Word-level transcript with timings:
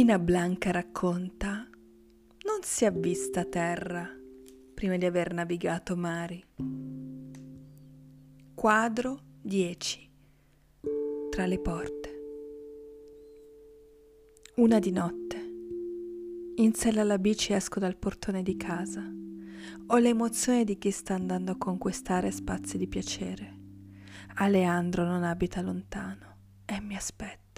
Nina 0.00 0.18
Blanca 0.18 0.70
racconta 0.70 1.68
non 2.46 2.60
si 2.62 2.86
è 2.86 2.90
vista 2.90 3.44
terra 3.44 4.08
prima 4.72 4.96
di 4.96 5.04
aver 5.04 5.34
navigato 5.34 5.94
mari. 5.94 6.42
Quadro 8.54 9.20
10 9.42 10.10
Tra 11.28 11.44
le 11.44 11.58
porte 11.58 12.20
Una 14.56 14.78
di 14.78 14.90
notte 14.90 15.36
in 16.54 16.72
sella 16.72 17.02
alla 17.02 17.18
bici 17.18 17.52
esco 17.52 17.78
dal 17.78 17.98
portone 17.98 18.42
di 18.42 18.56
casa. 18.56 19.02
Ho 19.88 19.96
l'emozione 19.98 20.64
di 20.64 20.78
chi 20.78 20.90
sta 20.90 21.12
andando 21.12 21.52
a 21.52 21.58
conquistare 21.58 22.30
spazi 22.30 22.78
di 22.78 22.88
piacere. 22.88 23.58
Aleandro 24.36 25.04
non 25.04 25.24
abita 25.24 25.60
lontano 25.60 26.36
e 26.64 26.80
mi 26.80 26.96
aspetta. 26.96 27.49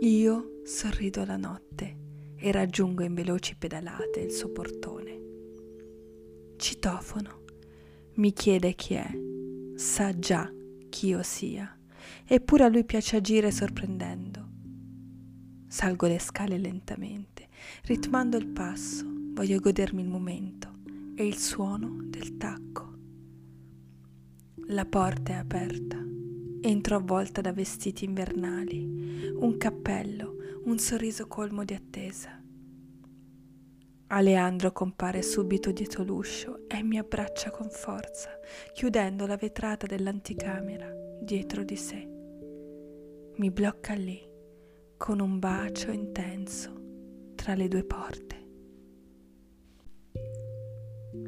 Io 0.00 0.60
sorrido 0.64 1.24
la 1.24 1.38
notte 1.38 1.96
e 2.36 2.52
raggiungo 2.52 3.02
in 3.02 3.14
veloci 3.14 3.56
pedalate 3.56 4.20
il 4.20 4.30
suo 4.30 4.50
portone. 4.50 5.20
Citofono 6.58 7.44
mi 8.16 8.34
chiede 8.34 8.74
chi 8.74 8.92
è, 8.92 9.10
sa 9.74 10.12
già 10.18 10.52
chi 10.90 11.06
io 11.06 11.22
sia, 11.22 11.74
eppure 12.26 12.64
a 12.64 12.68
lui 12.68 12.84
piace 12.84 13.16
agire 13.16 13.50
sorprendendo. 13.50 14.46
Salgo 15.66 16.06
le 16.06 16.18
scale 16.18 16.58
lentamente, 16.58 17.48
ritmando 17.84 18.36
il 18.36 18.48
passo, 18.48 19.06
voglio 19.32 19.58
godermi 19.60 20.02
il 20.02 20.08
momento 20.08 20.74
e 21.14 21.26
il 21.26 21.38
suono 21.38 22.02
del 22.02 22.36
tacco. 22.36 22.98
La 24.66 24.84
porta 24.84 25.32
è 25.32 25.36
aperta 25.36 26.05
Entro 26.60 26.96
avvolta 26.96 27.40
da 27.40 27.52
vestiti 27.52 28.04
invernali, 28.04 29.30
un 29.34 29.56
cappello, 29.56 30.36
un 30.64 30.78
sorriso 30.78 31.26
colmo 31.26 31.64
di 31.64 31.74
attesa. 31.74 32.42
Aleandro 34.08 34.72
compare 34.72 35.22
subito 35.22 35.72
dietro 35.72 36.04
l'uscio 36.04 36.68
e 36.68 36.82
mi 36.82 36.98
abbraccia 36.98 37.50
con 37.50 37.68
forza, 37.68 38.30
chiudendo 38.72 39.26
la 39.26 39.36
vetrata 39.36 39.86
dell'anticamera 39.86 40.92
dietro 41.20 41.64
di 41.64 41.76
sé. 41.76 42.08
Mi 43.36 43.50
blocca 43.50 43.94
lì, 43.94 44.20
con 44.96 45.20
un 45.20 45.38
bacio 45.38 45.90
intenso 45.90 47.34
tra 47.34 47.54
le 47.54 47.68
due 47.68 47.84
porte. 47.84 48.34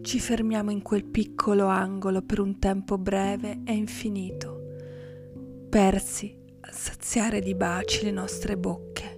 Ci 0.00 0.20
fermiamo 0.20 0.70
in 0.70 0.82
quel 0.82 1.04
piccolo 1.04 1.66
angolo 1.66 2.22
per 2.22 2.40
un 2.40 2.58
tempo 2.58 2.96
breve 2.96 3.60
e 3.64 3.74
infinito 3.74 4.58
persi 5.68 6.34
a 6.60 6.72
saziare 6.72 7.40
di 7.40 7.54
baci 7.54 8.04
le 8.04 8.10
nostre 8.10 8.56
bocche. 8.56 9.16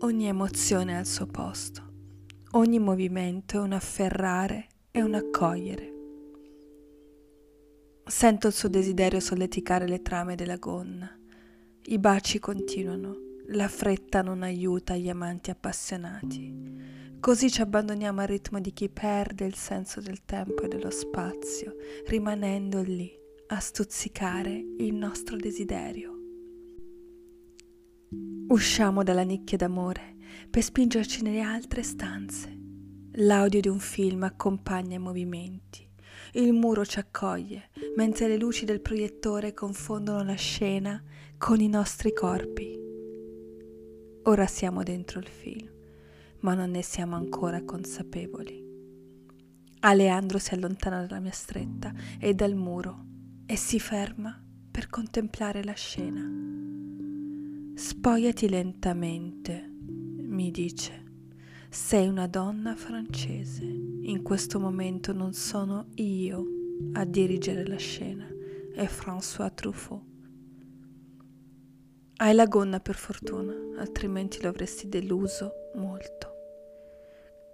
Ogni 0.00 0.26
emozione 0.26 0.92
è 0.92 0.96
al 0.96 1.06
suo 1.06 1.24
posto, 1.24 1.82
ogni 2.50 2.78
movimento 2.78 3.56
è 3.56 3.60
un 3.60 3.72
afferrare 3.72 4.66
e 4.90 5.00
un 5.00 5.14
accogliere. 5.14 5.92
Sento 8.04 8.48
il 8.48 8.52
suo 8.52 8.68
desiderio 8.68 9.20
solleticare 9.20 9.88
le 9.88 10.02
trame 10.02 10.34
della 10.34 10.58
gonna. 10.58 11.18
I 11.86 11.98
baci 11.98 12.38
continuano, 12.38 13.16
la 13.46 13.68
fretta 13.68 14.20
non 14.20 14.42
aiuta 14.42 14.96
gli 14.96 15.08
amanti 15.08 15.48
appassionati. 15.48 17.16
Così 17.20 17.50
ci 17.50 17.62
abbandoniamo 17.62 18.20
al 18.20 18.26
ritmo 18.26 18.60
di 18.60 18.74
chi 18.74 18.90
perde 18.90 19.46
il 19.46 19.54
senso 19.54 20.02
del 20.02 20.26
tempo 20.26 20.60
e 20.60 20.68
dello 20.68 20.90
spazio, 20.90 21.74
rimanendo 22.04 22.82
lì 22.82 23.22
a 23.46 23.60
stuzzicare 23.60 24.52
il 24.78 24.94
nostro 24.94 25.36
desiderio. 25.36 26.12
Usciamo 28.48 29.02
dalla 29.02 29.22
nicchia 29.22 29.58
d'amore 29.58 30.16
per 30.48 30.62
spingerci 30.62 31.22
nelle 31.22 31.40
altre 31.40 31.82
stanze. 31.82 32.58
L'audio 33.16 33.60
di 33.60 33.68
un 33.68 33.80
film 33.80 34.22
accompagna 34.22 34.96
i 34.96 34.98
movimenti. 35.00 35.86
Il 36.32 36.54
muro 36.54 36.86
ci 36.86 36.98
accoglie, 36.98 37.70
mentre 37.96 38.28
le 38.28 38.38
luci 38.38 38.64
del 38.64 38.80
proiettore 38.80 39.52
confondono 39.52 40.24
la 40.24 40.34
scena 40.34 41.02
con 41.36 41.60
i 41.60 41.68
nostri 41.68 42.14
corpi. 42.14 42.80
Ora 44.22 44.46
siamo 44.46 44.82
dentro 44.82 45.20
il 45.20 45.28
film, 45.28 45.70
ma 46.40 46.54
non 46.54 46.70
ne 46.70 46.82
siamo 46.82 47.14
ancora 47.14 47.62
consapevoli. 47.62 48.62
Aleandro 49.80 50.38
si 50.38 50.54
allontana 50.54 51.04
dalla 51.04 51.20
mia 51.20 51.30
stretta 51.30 51.92
e 52.18 52.32
dal 52.32 52.54
muro 52.54 53.12
e 53.46 53.56
si 53.56 53.78
ferma 53.78 54.42
per 54.70 54.88
contemplare 54.88 55.62
la 55.62 55.74
scena. 55.74 56.22
Spogliati 57.74 58.48
lentamente, 58.48 59.70
mi 59.80 60.50
dice. 60.50 61.02
Sei 61.68 62.08
una 62.08 62.26
donna 62.26 62.74
francese. 62.74 63.64
In 63.64 64.22
questo 64.22 64.58
momento 64.58 65.12
non 65.12 65.32
sono 65.32 65.88
io 65.96 66.44
a 66.92 67.04
dirigere 67.04 67.66
la 67.66 67.76
scena, 67.76 68.26
è 68.74 68.84
François 68.84 69.52
Truffaut. 69.52 70.02
Hai 72.16 72.34
la 72.34 72.46
gonna 72.46 72.80
per 72.80 72.94
fortuna, 72.94 73.52
altrimenti 73.76 74.40
lo 74.40 74.48
avresti 74.48 74.88
deluso 74.88 75.70
molto. 75.74 76.32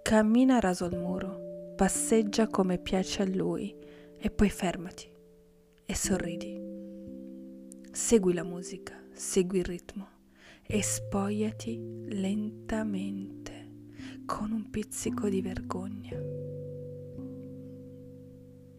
Cammina 0.03 0.59
raso 0.59 0.85
al 0.85 0.97
muro, 0.97 1.73
passeggia 1.75 2.47
come 2.47 2.77
piace 2.77 3.23
a 3.23 3.25
lui 3.25 3.75
e 4.17 4.29
poi 4.29 4.49
fermati 4.49 5.10
e 5.91 5.95
sorridi. 5.95 6.57
Segui 7.91 8.33
la 8.33 8.45
musica, 8.45 8.97
segui 9.11 9.59
il 9.59 9.65
ritmo 9.65 10.07
e 10.65 10.81
spogliati 10.81 11.77
lentamente 12.05 13.89
con 14.25 14.51
un 14.51 14.69
pizzico 14.69 15.27
di 15.27 15.41
vergogna. 15.41 16.17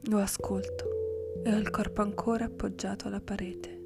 Lo 0.04 0.18
ascolto 0.20 1.42
e 1.44 1.54
ho 1.54 1.58
il 1.58 1.68
corpo 1.68 2.00
ancora 2.00 2.46
appoggiato 2.46 3.08
alla 3.08 3.20
parete. 3.20 3.80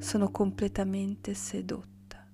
Sono 0.00 0.32
completamente 0.32 1.34
sedotta, 1.34 2.28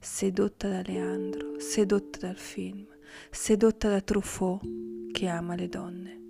sedotta 0.00 0.68
da 0.68 0.82
Leandro, 0.84 1.60
sedotta 1.60 2.18
dal 2.18 2.38
film, 2.38 2.88
sedotta 3.30 3.88
da 3.88 4.00
Truffaut 4.00 5.12
che 5.12 5.28
ama 5.28 5.54
le 5.54 5.68
donne. 5.68 6.20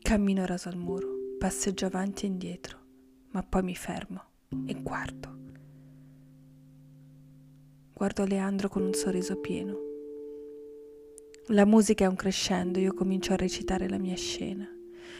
Cammino 0.00 0.44
raso 0.46 0.68
al 0.68 0.76
muro 0.76 1.13
passeggio 1.44 1.84
avanti 1.84 2.24
e 2.24 2.28
indietro, 2.28 2.78
ma 3.32 3.42
poi 3.42 3.62
mi 3.62 3.74
fermo 3.74 4.22
e 4.64 4.80
guardo. 4.80 5.36
Guardo 7.92 8.24
Leandro 8.24 8.70
con 8.70 8.82
un 8.82 8.94
sorriso 8.94 9.36
pieno. 9.36 9.76
La 11.48 11.66
musica 11.66 12.04
è 12.04 12.08
un 12.08 12.16
crescendo, 12.16 12.78
io 12.78 12.94
comincio 12.94 13.34
a 13.34 13.36
recitare 13.36 13.90
la 13.90 13.98
mia 13.98 14.16
scena. 14.16 14.66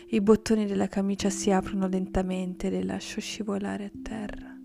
I 0.07 0.21
bottoni 0.23 0.65
della 0.65 0.89
camicia 0.89 1.29
si 1.29 1.51
aprono 1.51 1.89
lentamente 1.89 2.69
e 2.69 2.71
le 2.71 2.85
lascio 2.85 3.21
scivolare 3.21 3.85
a 3.85 3.93
terra. 4.03 4.59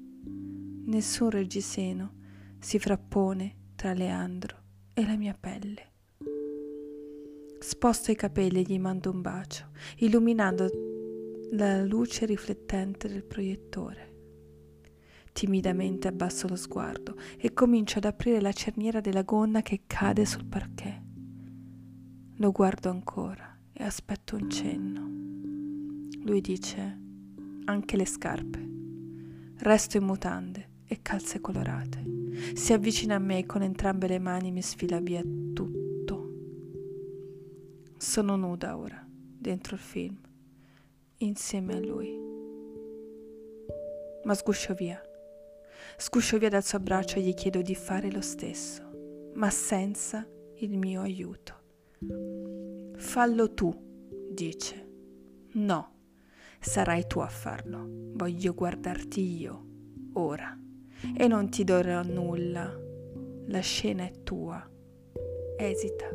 Nessun 0.85 1.29
reggiseno 1.29 2.13
si 2.57 2.79
frappone 2.79 3.73
tra 3.75 3.91
Leandro 3.91 4.57
e 4.93 5.05
la 5.05 5.17
mia 5.17 5.35
pelle. 5.37 5.87
Sposto 7.59 8.11
i 8.11 8.15
capelli 8.15 8.59
e 8.59 8.61
gli 8.61 8.79
mando 8.79 9.11
un 9.11 9.19
bacio, 9.19 9.71
illuminando 9.97 10.88
la 11.51 11.83
luce 11.83 12.25
riflettente 12.25 13.07
del 13.07 13.23
proiettore. 13.23 14.07
Timidamente 15.31 16.07
abbasso 16.07 16.47
lo 16.47 16.55
sguardo 16.55 17.15
e 17.37 17.53
comincio 17.53 17.97
ad 17.97 18.05
aprire 18.05 18.39
la 18.39 18.51
cerniera 18.51 18.99
della 18.99 19.23
gonna 19.23 19.61
che 19.61 19.81
cade 19.87 20.25
sul 20.25 20.45
parquet. 20.45 21.01
Lo 22.35 22.51
guardo 22.51 22.89
ancora 22.89 23.57
e 23.73 23.83
aspetto 23.83 24.35
un 24.35 24.49
cenno. 24.49 25.07
Lui 26.23 26.41
dice 26.41 26.99
anche 27.65 27.97
le 27.97 28.05
scarpe. 28.05 28.69
Resto 29.57 29.97
in 29.97 30.03
mutande 30.03 30.69
e 30.85 31.01
calze 31.01 31.41
colorate. 31.41 32.03
Si 32.53 32.73
avvicina 32.73 33.15
a 33.15 33.19
me 33.19 33.39
e 33.39 33.45
con 33.45 33.63
entrambe 33.63 34.07
le 34.07 34.19
mani 34.19 34.51
mi 34.51 34.61
sfila 34.61 34.99
via 34.99 35.23
tutto. 35.23 36.31
Sono 37.97 38.35
nuda 38.35 38.77
ora, 38.77 39.03
dentro 39.09 39.75
il 39.75 39.81
film 39.81 40.27
insieme 41.19 41.75
a 41.75 41.79
lui. 41.79 42.17
Ma 44.23 44.33
sguscio 44.33 44.73
via. 44.73 45.01
Sguscio 45.97 46.37
via 46.37 46.49
dal 46.49 46.63
suo 46.63 46.77
abbraccio 46.77 47.17
e 47.17 47.21
gli 47.21 47.33
chiedo 47.33 47.61
di 47.61 47.75
fare 47.75 48.11
lo 48.11 48.21
stesso, 48.21 49.31
ma 49.33 49.49
senza 49.49 50.27
il 50.55 50.77
mio 50.77 51.01
aiuto. 51.01 51.53
Fallo 52.95 53.53
tu, 53.53 53.73
dice. 54.31 54.87
No, 55.53 55.95
sarai 56.59 57.05
tu 57.07 57.19
a 57.19 57.27
farlo. 57.27 57.85
Voglio 58.13 58.53
guardarti 58.53 59.39
io, 59.39 59.65
ora. 60.13 60.57
E 61.15 61.27
non 61.27 61.49
ti 61.49 61.63
darò 61.63 62.01
nulla. 62.03 62.77
La 63.47 63.59
scena 63.59 64.05
è 64.05 64.23
tua. 64.23 64.69
Esita. 65.57 66.07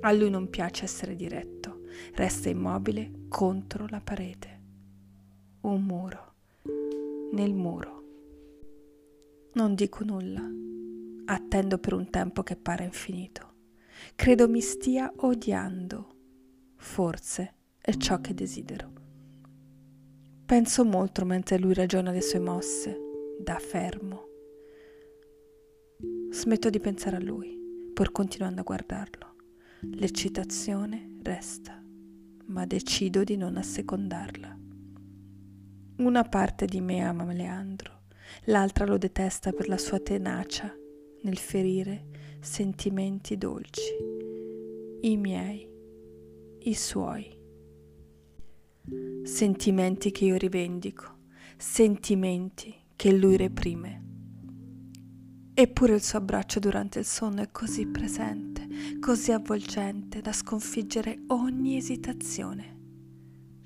A 0.00 0.12
lui 0.12 0.30
non 0.30 0.48
piace 0.48 0.84
essere 0.84 1.14
diretto 1.14 1.55
resta 2.14 2.48
immobile 2.48 3.26
contro 3.28 3.86
la 3.88 4.00
parete. 4.00 4.60
Un 5.62 5.82
muro. 5.82 6.34
Nel 7.32 7.54
muro. 7.54 8.04
Non 9.54 9.74
dico 9.74 10.04
nulla. 10.04 10.42
Attendo 11.26 11.78
per 11.78 11.92
un 11.92 12.08
tempo 12.10 12.42
che 12.42 12.56
pare 12.56 12.84
infinito. 12.84 13.54
Credo 14.14 14.48
mi 14.48 14.60
stia 14.60 15.12
odiando. 15.16 16.14
Forse 16.76 17.54
è 17.80 17.94
ciò 17.96 18.20
che 18.20 18.34
desidero. 18.34 18.92
Penso 20.44 20.84
molto 20.84 21.24
mentre 21.24 21.58
lui 21.58 21.74
ragiona 21.74 22.12
le 22.12 22.20
sue 22.20 22.38
mosse, 22.38 22.96
da 23.40 23.58
fermo. 23.58 24.24
Smetto 26.30 26.70
di 26.70 26.78
pensare 26.78 27.16
a 27.16 27.20
lui, 27.20 27.58
pur 27.92 28.12
continuando 28.12 28.60
a 28.60 28.64
guardarlo. 28.64 29.34
L'eccitazione 29.80 31.16
resta, 31.22 31.82
ma 32.46 32.66
decido 32.66 33.24
di 33.24 33.36
non 33.36 33.56
assecondarla. 33.56 34.58
Una 35.98 36.22
parte 36.24 36.66
di 36.66 36.80
me 36.80 37.00
ama 37.00 37.24
Leandro, 37.32 38.02
l'altra 38.44 38.84
lo 38.84 38.98
detesta 38.98 39.52
per 39.52 39.68
la 39.68 39.78
sua 39.78 39.98
tenacia 39.98 40.74
nel 41.22 41.38
ferire 41.38 42.06
sentimenti 42.40 43.36
dolci, 43.36 43.92
i 45.00 45.16
miei, 45.16 45.68
i 46.60 46.74
suoi. 46.74 47.34
Sentimenti 49.22 50.10
che 50.12 50.26
io 50.26 50.36
rivendico, 50.36 51.18
sentimenti 51.56 52.74
che 52.94 53.12
lui 53.12 53.36
reprime. 53.36 54.15
Eppure 55.58 55.94
il 55.94 56.02
suo 56.02 56.18
abbraccio 56.18 56.58
durante 56.58 56.98
il 56.98 57.06
sonno 57.06 57.40
è 57.40 57.50
così 57.50 57.86
presente, 57.86 58.68
così 59.00 59.32
avvolgente 59.32 60.20
da 60.20 60.30
sconfiggere 60.30 61.22
ogni 61.28 61.78
esitazione. 61.78 62.74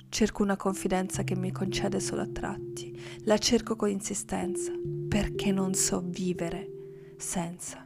Cerco 0.09 0.45
una 0.45 0.57
confidenza 0.57 1.25
che 1.25 1.35
mi 1.35 1.51
concede 1.51 1.99
solo 1.99 2.23
a 2.23 2.29
tratti, 2.29 2.97
la 3.25 3.39
cerco 3.39 3.75
con 3.75 3.89
insistenza, 3.89 4.71
perché 5.09 5.51
non 5.51 5.75
so 5.75 6.01
vivere 6.01 7.15
senza. 7.17 7.85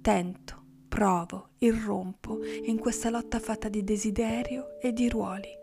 Tento, 0.00 0.64
provo, 0.88 1.50
irrompo 1.58 2.40
in 2.64 2.76
questa 2.76 3.08
lotta 3.08 3.38
fatta 3.38 3.68
di 3.68 3.84
desiderio 3.84 4.80
e 4.80 4.92
di 4.92 5.08
ruoli, 5.08 5.56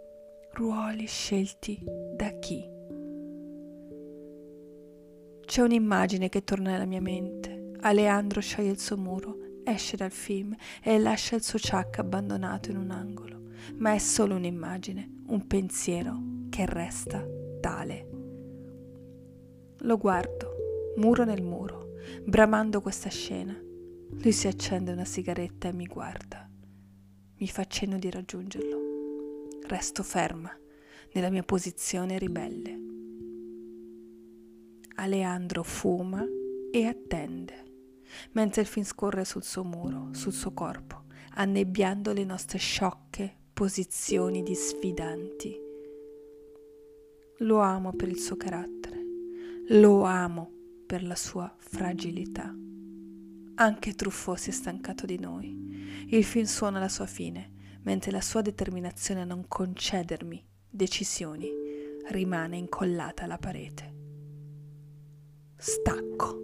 ruoli 0.53 1.05
scelti 1.07 1.77
da 2.15 2.29
chi? 2.39 2.76
C'è 5.47 5.61
un'immagine 5.61 6.27
che 6.27 6.43
torna 6.43 6.71
nella 6.71 6.83
mia 6.83 6.99
mente. 6.99 7.71
Aleandro 7.79 8.41
scioglie 8.41 8.71
il 8.71 8.79
suo 8.81 8.97
muro, 8.97 9.61
esce 9.63 9.95
dal 9.95 10.11
film 10.11 10.53
e 10.83 10.99
lascia 10.99 11.37
il 11.37 11.41
suo 11.41 11.57
ciak 11.57 11.99
abbandonato 11.99 12.69
in 12.69 12.75
un 12.75 12.91
angolo. 12.91 13.43
Ma 13.77 13.93
è 13.93 13.97
solo 13.97 14.35
un'immagine, 14.35 15.21
un 15.27 15.47
pensiero 15.47 16.21
che 16.49 16.65
resta 16.65 17.25
tale. 17.61 18.09
Lo 19.77 19.97
guardo, 19.97 20.93
muro 20.97 21.23
nel 21.23 21.41
muro, 21.41 21.93
bramando 22.25 22.81
questa 22.81 23.09
scena. 23.09 23.57
Lui 23.57 24.31
si 24.33 24.47
accende 24.47 24.91
una 24.91 25.05
sigaretta 25.05 25.69
e 25.69 25.73
mi 25.73 25.85
guarda. 25.85 26.45
Mi 27.37 27.47
fa 27.47 27.63
cenno 27.63 27.97
di 27.97 28.11
raggiungerlo. 28.11 29.47
Resto 29.65 30.03
ferma 30.03 30.51
nella 31.13 31.29
mia 31.29 31.43
posizione 31.43 32.17
ribelle. 32.17 32.86
Aleandro 34.99 35.61
fuma 35.61 36.25
e 36.71 36.85
attende, 36.85 37.65
mentre 38.31 38.61
il 38.61 38.67
film 38.67 38.83
scorre 38.83 39.25
sul 39.25 39.43
suo 39.43 39.63
muro, 39.63 40.09
sul 40.13 40.33
suo 40.33 40.53
corpo, 40.53 41.03
annebbiando 41.35 42.13
le 42.13 42.23
nostre 42.23 42.57
sciocche 42.57 43.31
posizioni 43.53 44.41
di 44.41 44.55
sfidanti. 44.55 45.55
Lo 47.39 47.59
amo 47.59 47.93
per 47.93 48.07
il 48.07 48.19
suo 48.19 48.37
carattere, 48.37 48.97
lo 49.69 50.01
amo 50.01 50.51
per 50.87 51.03
la 51.03 51.15
sua 51.15 51.53
fragilità. 51.59 52.51
Anche 53.55 53.93
Truffaut 53.93 54.39
si 54.39 54.49
è 54.49 54.53
stancato 54.53 55.05
di 55.05 55.19
noi. 55.19 56.07
Il 56.07 56.23
film 56.23 56.45
suona 56.45 56.79
la 56.79 56.89
sua 56.89 57.05
fine, 57.05 57.53
mentre 57.83 58.09
la 58.09 58.21
sua 58.21 58.41
determinazione 58.41 59.21
a 59.21 59.25
non 59.25 59.47
concedermi 59.47 60.43
decisioni 60.67 61.51
rimane 62.09 62.57
incollata 62.57 63.25
alla 63.25 63.37
parete 63.37 63.96
stacco. 65.57 66.35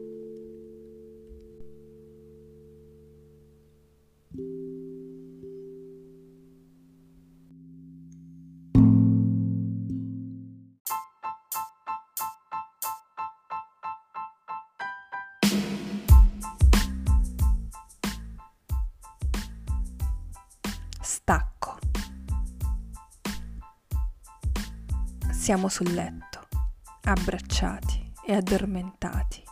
Stacco. 21.01 21.77
Siamo 25.31 25.69
sul 25.69 25.93
letto, 25.93 26.47
abbracciati 27.03 28.02
e 28.25 28.33
addormentati. 28.33 29.43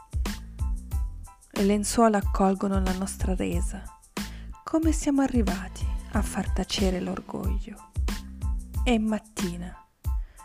Le 1.51 1.63
lenzuola 1.63 2.17
accolgono 2.17 2.79
la 2.79 2.93
nostra 2.93 3.35
resa. 3.35 3.83
Come 4.63 4.91
siamo 4.91 5.21
arrivati 5.21 5.85
a 6.13 6.21
far 6.21 6.49
tacere 6.51 6.99
l'orgoglio? 7.01 7.91
È 8.83 8.97
mattina. 8.97 9.75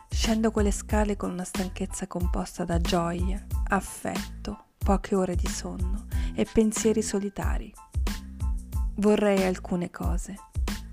Scendo 0.09 0.51
quelle 0.51 0.73
scale 0.73 1.17
con 1.17 1.31
una 1.31 1.45
stanchezza 1.45 2.07
composta 2.07 2.65
da 2.65 2.81
gioia, 2.81 3.45
affetto, 3.69 4.65
poche 4.79 5.15
ore 5.15 5.37
di 5.37 5.47
sonno 5.47 6.07
e 6.35 6.47
pensieri 6.51 7.03
solitari. 7.03 7.73
Vorrei 8.97 9.45
alcune 9.45 9.91
cose, 9.91 10.35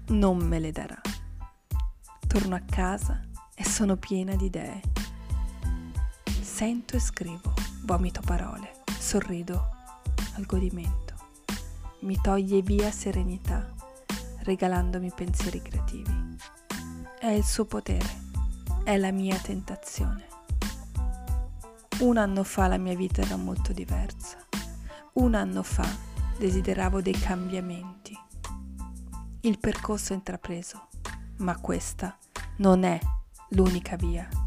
non 0.07 0.37
me 0.37 0.59
le 0.59 0.71
darà. 0.71 1.01
Torno 2.27 2.55
a 2.55 2.61
casa 2.61 3.21
e 3.55 3.63
sono 3.65 3.97
piena 3.97 4.35
di 4.35 4.45
idee 4.45 4.81
Sento 6.63 6.95
e 6.95 7.01
scrivo, 7.01 7.53
vomito 7.81 8.21
parole, 8.21 8.83
sorrido 8.97 9.67
al 10.35 10.45
godimento. 10.45 11.13
Mi 12.03 12.17
toglie 12.21 12.61
via 12.61 12.89
serenità, 12.89 13.69
regalandomi 14.43 15.11
pensieri 15.13 15.61
creativi. 15.61 16.37
È 17.19 17.27
il 17.27 17.43
suo 17.43 17.65
potere, 17.65 18.07
è 18.85 18.95
la 18.95 19.11
mia 19.11 19.37
tentazione. 19.39 20.25
Un 21.99 22.15
anno 22.15 22.45
fa 22.45 22.67
la 22.67 22.77
mia 22.77 22.95
vita 22.95 23.21
era 23.21 23.35
molto 23.35 23.73
diversa. 23.73 24.37
Un 25.15 25.33
anno 25.35 25.63
fa 25.63 25.85
desideravo 26.37 27.01
dei 27.01 27.19
cambiamenti. 27.19 28.17
Il 29.41 29.59
percorso 29.59 30.13
è 30.13 30.15
intrapreso, 30.15 30.87
ma 31.39 31.59
questa 31.59 32.17
non 32.59 32.85
è 32.85 32.97
l'unica 33.49 33.97
via. 33.97 34.42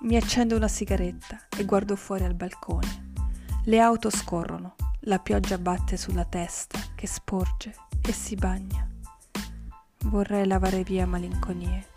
Mi 0.00 0.14
accendo 0.14 0.54
una 0.54 0.68
sigaretta 0.68 1.48
e 1.56 1.64
guardo 1.64 1.96
fuori 1.96 2.22
al 2.22 2.34
balcone. 2.34 3.10
Le 3.64 3.80
auto 3.80 4.10
scorrono, 4.10 4.76
la 5.00 5.18
pioggia 5.18 5.58
batte 5.58 5.96
sulla 5.96 6.24
testa 6.24 6.78
che 6.94 7.08
sporge 7.08 7.74
e 8.00 8.12
si 8.12 8.36
bagna. 8.36 8.88
Vorrei 10.04 10.46
lavare 10.46 10.84
via 10.84 11.04
malinconie. 11.04 11.88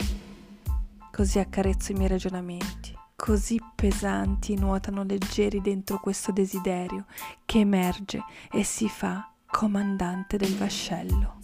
Così 1.12 1.38
accarezzo 1.38 1.92
i 1.92 1.94
miei 1.94 2.08
ragionamenti, 2.08 2.92
così 3.14 3.60
pesanti 3.72 4.56
nuotano 4.56 5.04
leggeri 5.04 5.60
dentro 5.60 6.00
questo 6.00 6.32
desiderio 6.32 7.04
che 7.44 7.60
emerge 7.60 8.24
e 8.50 8.64
si 8.64 8.88
fa 8.88 9.30
comandante 9.46 10.36
del 10.36 10.56
vascello. 10.56 11.38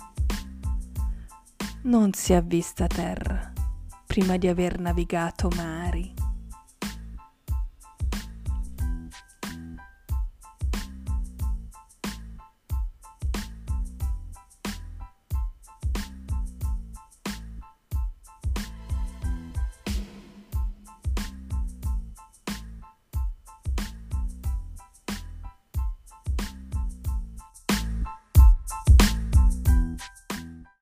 Non 1.82 2.12
si 2.14 2.32
è 2.32 2.42
vista 2.42 2.88
terra 2.88 3.52
prima 4.04 4.36
di 4.36 4.48
aver 4.48 4.80
navigato 4.80 5.48
mari 5.54 6.26